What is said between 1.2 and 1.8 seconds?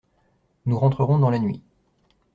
la nuit.